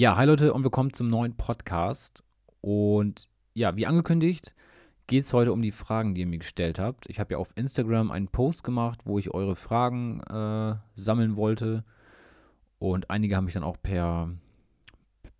[0.00, 2.22] Ja, hi Leute und willkommen zum neuen Podcast.
[2.60, 4.54] Und ja, wie angekündigt,
[5.08, 7.10] geht es heute um die Fragen, die ihr mir gestellt habt.
[7.10, 11.84] Ich habe ja auf Instagram einen Post gemacht, wo ich eure Fragen äh, sammeln wollte.
[12.78, 14.30] Und einige haben mich dann auch per,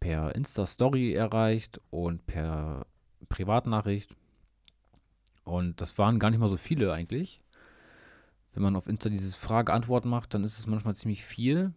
[0.01, 2.85] per Insta-Story erreicht und per
[3.29, 4.11] Privatnachricht.
[5.45, 7.41] Und das waren gar nicht mal so viele eigentlich.
[8.55, 11.75] Wenn man auf Insta dieses Frage-Antwort macht, dann ist es manchmal ziemlich viel.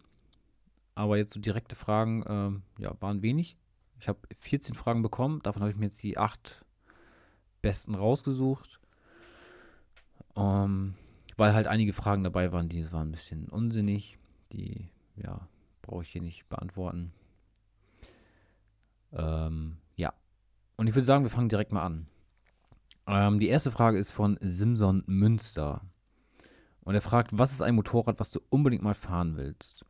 [0.94, 3.56] Aber jetzt so direkte Fragen ähm, ja, waren wenig.
[3.98, 5.40] Ich habe 14 Fragen bekommen.
[5.42, 6.64] Davon habe ich mir jetzt die acht
[7.62, 8.80] besten rausgesucht.
[10.36, 10.94] Ähm,
[11.36, 14.18] weil halt einige Fragen dabei waren, die waren ein bisschen unsinnig.
[14.52, 15.48] Die, ja,
[15.80, 17.12] brauche ich hier nicht beantworten.
[19.12, 20.12] Ähm, ja.
[20.76, 22.06] Und ich würde sagen, wir fangen direkt mal an.
[23.06, 25.82] Ähm, die erste Frage ist von Simson Münster.
[26.80, 29.84] Und er fragt, was ist ein Motorrad, was du unbedingt mal fahren willst?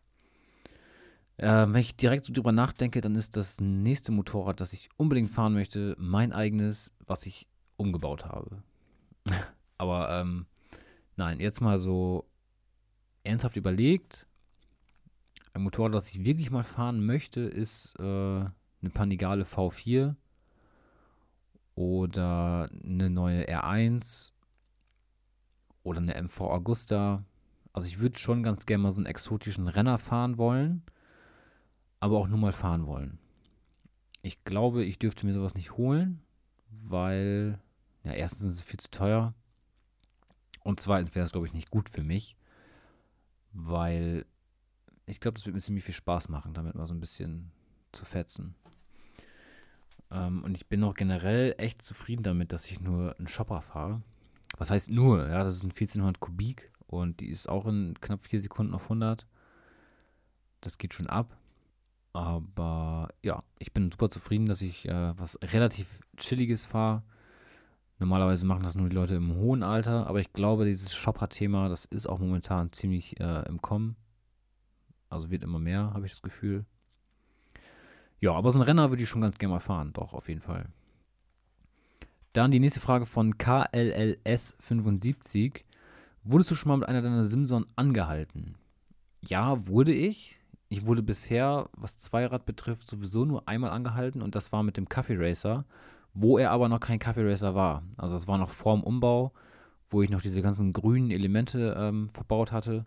[1.38, 5.30] Äh, wenn ich direkt so drüber nachdenke, dann ist das nächste Motorrad, das ich unbedingt
[5.30, 8.62] fahren möchte, mein eigenes, was ich umgebaut habe.
[9.78, 10.46] Aber ähm,
[11.16, 12.28] nein, jetzt mal so
[13.24, 14.26] ernsthaft überlegt.
[15.54, 20.14] Ein Motorrad, das ich wirklich mal fahren möchte, ist äh, eine Panigale V4
[21.74, 24.32] oder eine neue R1
[25.82, 27.24] oder eine MV Augusta.
[27.72, 30.82] Also ich würde schon ganz gerne mal so einen exotischen Renner fahren wollen
[32.02, 33.20] aber auch nur mal fahren wollen.
[34.22, 36.20] Ich glaube, ich dürfte mir sowas nicht holen,
[36.68, 37.60] weil,
[38.02, 39.34] ja, erstens ist es viel zu teuer
[40.64, 42.36] und zweitens wäre es, glaube ich, nicht gut für mich,
[43.52, 44.26] weil
[45.06, 47.52] ich glaube, das wird mir ziemlich viel Spaß machen, damit mal so ein bisschen
[47.92, 48.56] zu fetzen.
[50.10, 54.02] Ähm, und ich bin auch generell echt zufrieden damit, dass ich nur einen Shopper fahre.
[54.58, 55.28] Was heißt nur?
[55.28, 58.82] Ja, das ist ein 1400 Kubik und die ist auch in knapp vier Sekunden auf
[58.84, 59.24] 100.
[60.62, 61.38] Das geht schon ab.
[62.12, 67.02] Aber ja, ich bin super zufrieden, dass ich äh, was relativ Chilliges fahre.
[67.98, 71.84] Normalerweise machen das nur die Leute im hohen Alter, aber ich glaube, dieses Shopper-Thema, das
[71.84, 73.96] ist auch momentan ziemlich äh, im Kommen.
[75.08, 76.64] Also wird immer mehr, habe ich das Gefühl.
[78.20, 80.40] Ja, aber so ein Renner würde ich schon ganz gerne mal fahren, doch, auf jeden
[80.40, 80.66] Fall.
[82.32, 85.60] Dann die nächste Frage von KLLS75.
[86.24, 88.56] Wurdest du schon mal mit einer deiner Simson angehalten?
[89.20, 90.38] Ja, wurde ich.
[90.72, 94.88] Ich wurde bisher, was Zweirad betrifft, sowieso nur einmal angehalten und das war mit dem
[94.88, 95.66] Kaffee Racer,
[96.14, 97.82] wo er aber noch kein Kaffee Racer war.
[97.98, 99.32] Also es war noch vorm Umbau,
[99.90, 102.86] wo ich noch diese ganzen grünen Elemente ähm, verbaut hatte.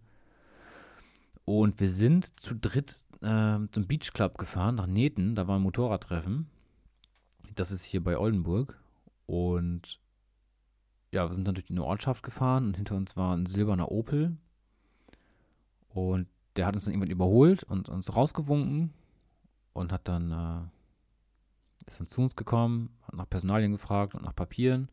[1.45, 5.35] Und wir sind zu dritt äh, zum Beach Club gefahren, nach Neten.
[5.35, 6.49] Da war ein Motorradtreffen.
[7.53, 8.79] Das ist hier bei Oldenburg.
[9.27, 9.99] Und
[11.11, 14.37] ja, wir sind dann durch die Ortschaft gefahren und hinter uns war ein silberner Opel.
[15.89, 18.93] Und der hat uns dann irgendwann überholt und uns rausgewunken
[19.73, 24.35] und hat dann, äh, ist dann zu uns gekommen, hat nach Personalien gefragt und nach
[24.35, 24.89] Papieren.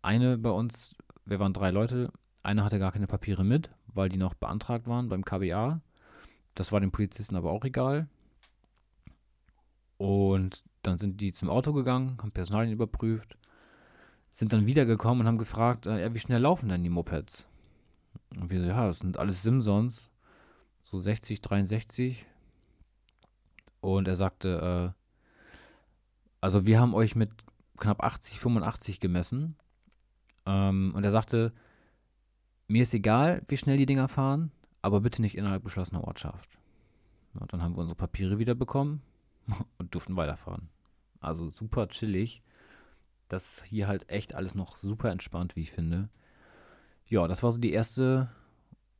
[0.00, 2.10] Eine bei uns, wir waren drei Leute,
[2.42, 5.80] eine hatte gar keine Papiere mit, weil die noch beantragt waren beim KBA.
[6.54, 8.08] Das war den Polizisten aber auch egal.
[9.98, 13.36] Und dann sind die zum Auto gegangen, haben Personalien überprüft,
[14.32, 17.46] sind dann wiedergekommen und haben gefragt, äh, wie schnell laufen denn die Mopeds?
[18.30, 20.11] Und wir so, ja, das sind alles Simsons
[20.92, 22.26] so 60, 63.
[23.80, 25.02] Und er sagte, äh,
[26.40, 27.30] also wir haben euch mit
[27.78, 29.56] knapp 80, 85 gemessen.
[30.44, 31.52] Ähm, und er sagte,
[32.68, 34.52] mir ist egal, wie schnell die Dinger fahren,
[34.82, 36.58] aber bitte nicht innerhalb geschlossener Ortschaft.
[37.34, 39.00] Und dann haben wir unsere Papiere wieder bekommen
[39.78, 40.68] und durften weiterfahren.
[41.20, 42.42] Also super chillig.
[43.28, 46.10] Das hier halt echt alles noch super entspannt, wie ich finde.
[47.06, 48.30] Ja, das war so die erste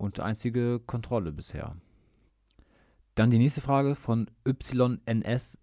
[0.02, 1.76] und einzige Kontrolle bisher.
[3.14, 5.54] Dann die nächste Frage von YNSBLMN.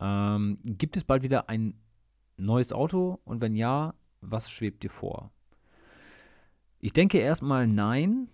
[0.00, 1.74] Ähm, gibt es bald wieder ein
[2.36, 3.18] neues Auto?
[3.24, 5.32] Und wenn ja, was schwebt dir vor?
[6.78, 8.28] Ich denke erstmal nein,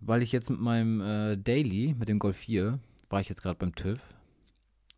[0.00, 2.80] weil ich jetzt mit meinem äh, Daily, mit dem Golf 4,
[3.10, 4.00] war ich jetzt gerade beim TÜV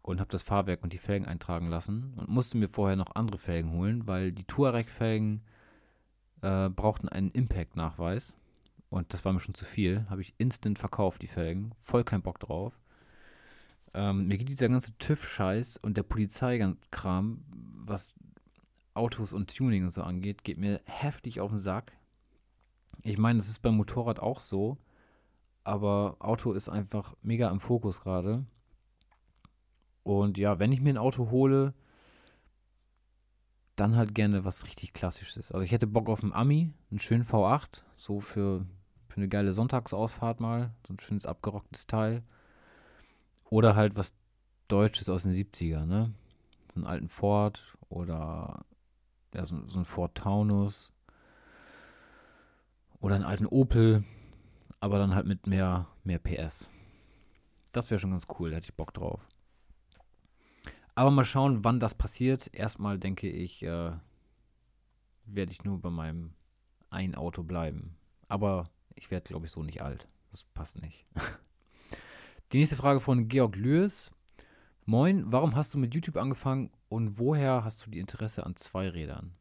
[0.01, 3.37] und habe das Fahrwerk und die Felgen eintragen lassen und musste mir vorher noch andere
[3.37, 5.43] Felgen holen, weil die Touareg-Felgen
[6.43, 8.37] äh, brauchten einen Impact-Nachweis.
[8.91, 10.05] Und das war mir schon zu viel.
[10.11, 11.73] Habe ich instant verkauft, die Felgen.
[11.79, 12.79] Voll kein Bock drauf.
[13.95, 17.45] Ähm, mir geht dieser ganze TÜV-Scheiß und der Polizeikram,
[17.79, 18.15] was
[18.95, 21.93] Autos und Tuning und so angeht, geht mir heftig auf den Sack.
[23.03, 24.77] Ich meine, das ist beim Motorrad auch so.
[25.65, 28.45] Aber Auto ist einfach mega im Fokus gerade.
[30.03, 31.75] Und ja, wenn ich mir ein Auto hole,
[33.77, 35.53] dann halt gerne was richtig Klassisches.
[35.53, 38.67] Also ich hätte Bock auf einen Ami, einen schönen V8, so für,
[39.09, 42.23] für eine geile Sonntagsausfahrt mal, so ein schönes abgerocktes Teil.
[43.45, 44.15] Oder halt was
[44.69, 46.15] Deutsches aus den 70ern, ne?
[46.73, 48.65] So einen alten Ford oder
[49.35, 50.93] ja, so, so ein Ford Taunus
[53.01, 54.05] oder einen alten Opel,
[54.81, 56.71] aber dann halt mit mehr, mehr PS.
[57.73, 59.21] Das wäre schon ganz cool, da hätte ich Bock drauf.
[60.95, 62.51] Aber mal schauen, wann das passiert.
[62.53, 63.93] Erstmal denke ich, äh,
[65.25, 66.35] werde ich nur bei meinem
[66.91, 67.97] ein Auto bleiben.
[68.29, 70.07] Aber ich werde, glaube ich, so nicht alt.
[70.31, 71.07] Das passt nicht.
[72.53, 74.11] Die nächste Frage von Georg Lües.
[74.85, 79.33] Moin, warum hast du mit YouTube angefangen und woher hast du die Interesse an Zweirädern?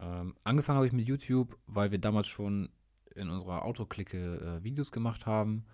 [0.00, 2.70] Ähm, angefangen habe ich mit YouTube, weil wir damals schon
[3.14, 5.64] in unserer Autoklicke äh, Videos gemacht haben.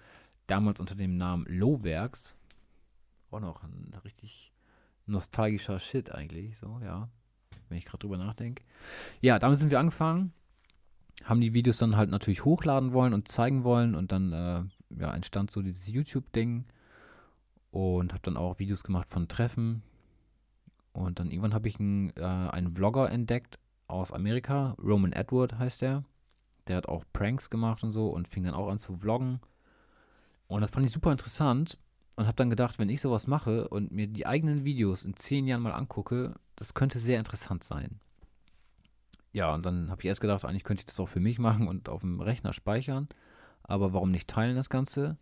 [0.47, 2.37] Damals unter dem Namen Lowwerks.
[3.31, 4.54] Auch noch ein richtig
[5.06, 7.09] nostalgischer Shit eigentlich, so, ja.
[7.69, 8.62] Wenn ich gerade drüber nachdenke.
[9.21, 10.33] Ja, damit sind wir angefangen.
[11.25, 14.65] Haben die Videos dann halt natürlich hochladen wollen und zeigen wollen und dann äh,
[15.01, 16.65] ja, entstand so dieses YouTube-Ding
[17.71, 19.83] und habe dann auch Videos gemacht von Treffen.
[20.93, 25.83] Und dann irgendwann habe ich einen, äh, einen Vlogger entdeckt aus Amerika, Roman Edward heißt
[25.83, 26.05] der.
[26.67, 29.41] Der hat auch Pranks gemacht und so und fing dann auch an zu vloggen.
[30.47, 31.79] Und das fand ich super interessant
[32.16, 35.46] und habe dann gedacht, wenn ich sowas mache und mir die eigenen Videos in zehn
[35.46, 38.00] Jahren mal angucke, das könnte sehr interessant sein.
[39.32, 41.66] Ja, und dann habe ich erst gedacht, eigentlich könnte ich das auch für mich machen
[41.66, 43.08] und auf dem Rechner speichern.
[43.64, 45.16] Aber warum nicht teilen das Ganze?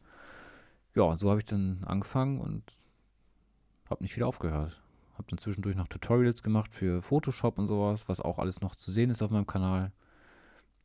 [0.94, 2.62] Ja, so habe ich dann angefangen und
[3.88, 4.82] habe nicht wieder aufgehört.
[5.14, 8.92] Habe dann zwischendurch noch Tutorials gemacht für Photoshop und sowas, was auch alles noch zu
[8.92, 9.92] sehen ist auf meinem Kanal.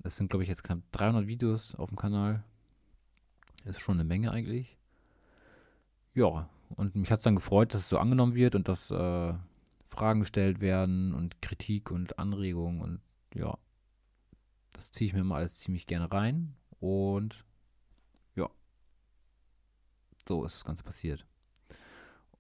[0.04, 2.44] Es sind, glaube ich, jetzt knapp 300 Videos auf dem Kanal.
[3.66, 4.77] Ist schon eine Menge eigentlich.
[6.18, 9.34] Ja, und mich hat es dann gefreut, dass es so angenommen wird und dass äh,
[9.86, 13.02] Fragen gestellt werden und Kritik und Anregungen und
[13.36, 13.56] ja,
[14.74, 17.46] das ziehe ich mir mal alles ziemlich gerne rein und
[18.36, 18.50] ja,
[20.28, 21.28] so ist das Ganze passiert.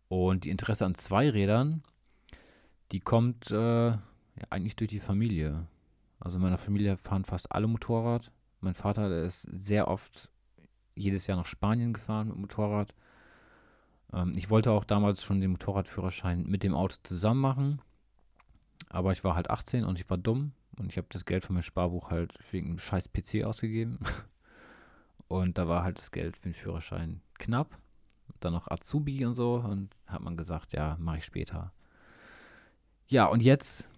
[0.08, 1.84] Und die Interesse an Zweirädern,
[2.92, 4.00] die kommt äh, ja,
[4.50, 5.68] eigentlich durch die Familie.
[6.20, 8.32] Also in meiner Familie fahren fast alle Motorrad.
[8.60, 10.32] Mein Vater, der ist sehr oft
[10.96, 12.96] jedes Jahr nach Spanien gefahren mit Motorrad.
[14.14, 17.82] Ähm, ich wollte auch damals schon den Motorradführerschein mit dem Auto zusammen machen.
[18.90, 20.54] Aber ich war halt 18 und ich war dumm.
[20.78, 24.00] Und ich habe das Geld von meinem Sparbuch halt wegen einem scheiß PC ausgegeben.
[25.28, 27.78] Und da war halt das Geld für den Führerschein knapp.
[28.40, 29.56] Dann noch Azubi und so.
[29.56, 31.74] Und hat man gesagt, ja, mache ich später.
[33.08, 33.90] Ja, und jetzt,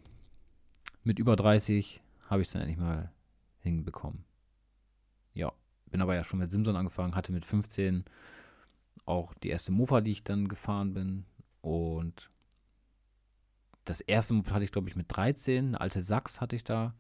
[1.04, 3.12] mit über 30, habe ich es dann endlich mal
[3.60, 4.24] hinbekommen.
[5.34, 5.52] Ja,
[5.88, 8.06] bin aber ja schon mit Simson angefangen, hatte mit 15
[9.06, 11.26] auch die erste Mofa, die ich dann gefahren bin.
[11.62, 12.30] Und
[13.86, 15.70] das erste Moped hatte ich, glaube ich, mit 13.
[15.70, 16.94] Eine alte Sachs hatte ich da.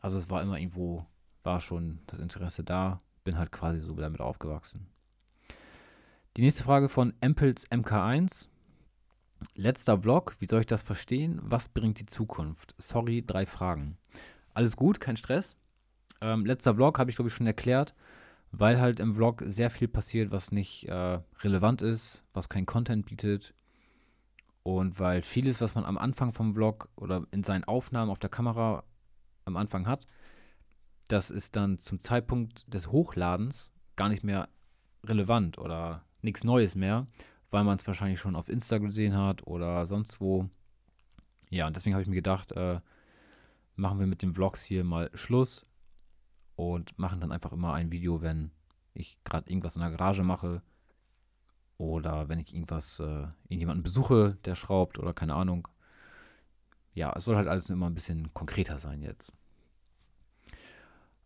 [0.00, 1.06] Also es war immer irgendwo,
[1.42, 3.02] war schon das Interesse da.
[3.24, 4.88] Bin halt quasi so damit aufgewachsen.
[6.36, 8.48] Die nächste Frage von Empels MK1.
[9.54, 11.40] Letzter Vlog, wie soll ich das verstehen?
[11.42, 12.74] Was bringt die Zukunft?
[12.78, 13.98] Sorry, drei Fragen.
[14.54, 15.58] Alles gut, kein Stress.
[16.20, 17.94] Ähm, letzter Vlog habe ich, glaube ich, schon erklärt,
[18.52, 23.06] weil halt im Vlog sehr viel passiert, was nicht äh, relevant ist, was kein Content
[23.06, 23.54] bietet.
[24.62, 28.30] Und weil vieles, was man am Anfang vom Vlog oder in seinen Aufnahmen auf der
[28.30, 28.84] Kamera
[29.46, 30.06] am Anfang hat,
[31.08, 34.48] das ist dann zum Zeitpunkt des Hochladens gar nicht mehr
[35.04, 37.06] relevant oder nichts Neues mehr,
[37.50, 40.48] weil man es wahrscheinlich schon auf Insta gesehen hat oder sonst wo.
[41.50, 42.80] Ja, und deswegen habe ich mir gedacht, äh,
[43.76, 45.66] machen wir mit den Vlogs hier mal Schluss
[46.70, 48.50] und machen dann einfach immer ein Video, wenn
[48.94, 50.62] ich gerade irgendwas in der Garage mache
[51.78, 55.68] oder wenn ich irgendwas, äh, irgendjemanden besuche, der schraubt oder keine Ahnung.
[56.94, 59.32] Ja, es soll halt alles immer ein bisschen konkreter sein jetzt.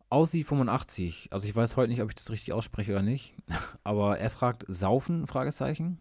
[0.09, 3.35] Aussie 85, also ich weiß heute nicht, ob ich das richtig ausspreche oder nicht,
[3.85, 5.99] aber er fragt, saufen, Fragezeichen.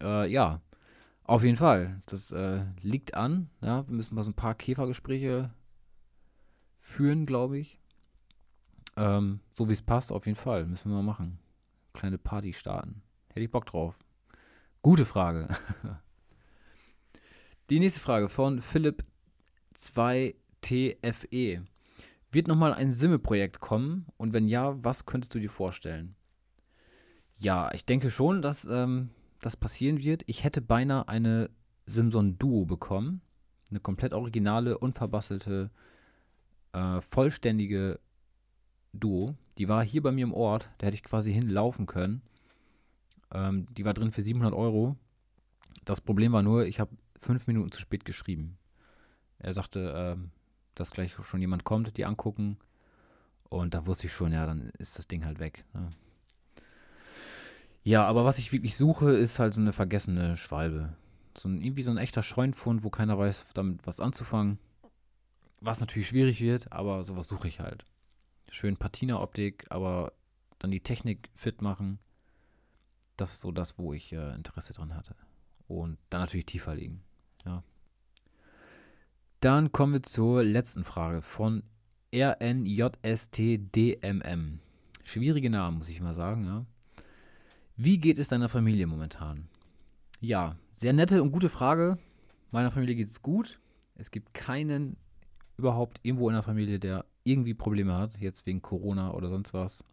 [0.00, 0.60] Äh, ja,
[1.24, 5.50] auf jeden Fall, das äh, liegt an, ja, wir müssen mal so ein paar Käfergespräche
[6.78, 7.78] führen, glaube ich.
[8.96, 11.38] Ähm, so wie es passt, auf jeden Fall, müssen wir mal machen.
[11.92, 13.02] Kleine Party starten.
[13.28, 13.98] Hätte ich Bock drauf.
[14.82, 15.48] Gute Frage.
[17.70, 19.04] Die nächste Frage von Philipp
[19.76, 21.64] 2TFE.
[22.30, 24.06] Wird nochmal ein Simme-Projekt kommen?
[24.16, 26.14] Und wenn ja, was könntest du dir vorstellen?
[27.36, 30.22] Ja, ich denke schon, dass ähm, das passieren wird.
[30.26, 31.50] Ich hätte beinahe eine
[31.86, 33.22] Simson Duo bekommen.
[33.70, 35.70] Eine komplett originale, unverbastelte,
[36.72, 38.00] äh, vollständige
[38.92, 39.34] Duo.
[39.58, 40.70] Die war hier bei mir im Ort.
[40.78, 42.22] Da hätte ich quasi hinlaufen können.
[43.32, 44.96] Ähm, die war drin für 700 Euro.
[45.84, 48.58] Das Problem war nur, ich habe fünf Minuten zu spät geschrieben.
[49.38, 50.30] Er sagte, ähm,
[50.74, 52.58] dass gleich schon jemand kommt, die angucken.
[53.48, 55.64] Und da wusste ich schon, ja, dann ist das Ding halt weg.
[55.74, 55.90] Ne?
[57.84, 60.94] Ja, aber was ich wirklich suche, ist halt so eine vergessene Schwalbe.
[61.36, 64.58] So ein, irgendwie so ein echter Scheunfund, wo keiner weiß, damit was anzufangen.
[65.60, 67.84] Was natürlich schwierig wird, aber sowas suche ich halt.
[68.54, 70.12] Schön Patina-Optik, aber
[70.58, 71.98] dann die Technik fit machen.
[73.16, 75.16] Das ist so das, wo ich äh, Interesse dran hatte.
[75.68, 77.02] Und dann natürlich tiefer liegen.
[77.46, 77.62] Ja.
[79.40, 81.62] Dann kommen wir zur letzten Frage von
[82.14, 83.00] RNJSTDMM.
[85.02, 86.66] Schwierige Namen, muss ich mal sagen, ja.
[87.76, 89.48] Wie geht es deiner Familie momentan?
[90.20, 91.96] Ja, sehr nette und gute Frage.
[92.50, 93.58] Meiner Familie geht es gut.
[93.94, 94.98] Es gibt keinen
[95.62, 99.84] überhaupt irgendwo in der Familie, der irgendwie Probleme hat, jetzt wegen Corona oder sonst was.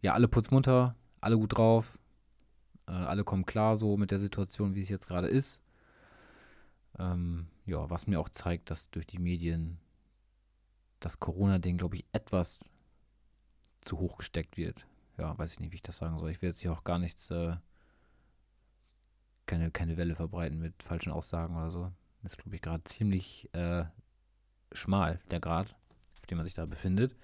[0.00, 1.98] Ja, alle putzmunter, alle gut drauf,
[2.86, 5.60] äh, alle kommen klar so mit der Situation, wie es jetzt gerade ist.
[6.98, 9.78] Ähm, ja, was mir auch zeigt, dass durch die Medien
[11.00, 12.70] das Corona-Ding, glaube ich, etwas
[13.82, 14.86] zu hoch gesteckt wird.
[15.18, 16.30] Ja, weiß ich nicht, wie ich das sagen soll.
[16.30, 17.56] Ich will jetzt hier auch gar nichts, äh,
[19.44, 21.92] keine, keine Welle verbreiten mit falschen Aussagen oder so.
[22.22, 23.84] Das ist, glaube ich, gerade ziemlich äh,
[24.74, 25.74] schmal, der Grad,
[26.20, 27.16] auf dem man sich da befindet.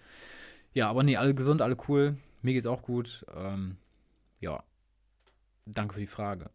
[0.72, 2.16] Ja, aber nee, alle gesund, alle cool.
[2.42, 3.26] Mir geht's auch gut.
[3.34, 3.76] Ähm,
[4.38, 4.62] ja,
[5.66, 6.50] danke für die Frage.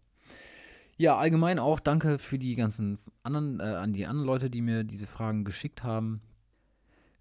[0.97, 4.85] Ja, allgemein auch danke für die ganzen anderen, äh, an die anderen Leute, die mir
[4.85, 6.21] diese Fragen geschickt haben.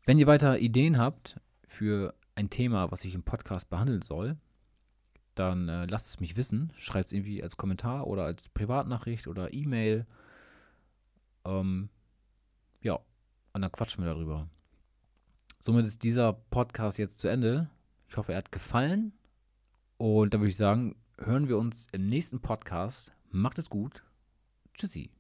[0.07, 4.37] Wenn ihr weiter Ideen habt für ein Thema, was ich im Podcast behandeln soll,
[5.35, 6.73] dann äh, lasst es mich wissen.
[6.77, 10.07] Schreibt es irgendwie als Kommentar oder als Privatnachricht oder E-Mail.
[11.45, 11.89] Ähm,
[12.81, 13.01] ja,
[13.55, 14.49] und dann quatschen wir darüber.
[15.61, 17.71] Somit ist dieser Podcast jetzt zu Ende.
[18.09, 19.13] Ich hoffe, er hat gefallen.
[19.97, 23.13] Und da würde ich sagen, hören wir uns im nächsten Podcast.
[23.31, 24.05] Macht es gut.
[24.75, 25.11] Tschüssi.